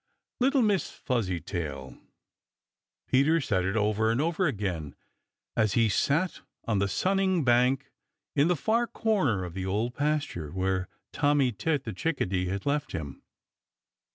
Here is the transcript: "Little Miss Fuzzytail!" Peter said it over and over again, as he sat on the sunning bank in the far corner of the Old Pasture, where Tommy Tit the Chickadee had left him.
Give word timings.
"Little 0.39 0.63
Miss 0.63 0.89
Fuzzytail!" 0.89 1.95
Peter 3.07 3.39
said 3.39 3.63
it 3.65 3.75
over 3.77 4.09
and 4.09 4.19
over 4.19 4.47
again, 4.47 4.95
as 5.55 5.73
he 5.73 5.89
sat 5.89 6.41
on 6.65 6.79
the 6.79 6.87
sunning 6.87 7.43
bank 7.43 7.91
in 8.35 8.47
the 8.47 8.55
far 8.55 8.87
corner 8.87 9.43
of 9.45 9.53
the 9.53 9.67
Old 9.67 9.93
Pasture, 9.93 10.49
where 10.49 10.87
Tommy 11.13 11.51
Tit 11.51 11.83
the 11.83 11.93
Chickadee 11.93 12.47
had 12.47 12.65
left 12.65 12.93
him. 12.93 13.21